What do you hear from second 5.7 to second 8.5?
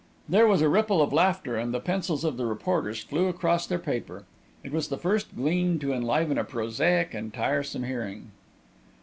to enliven a prosaic and tiresome hearing.